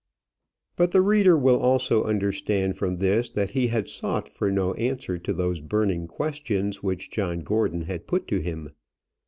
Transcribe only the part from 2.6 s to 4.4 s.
from this that he had sought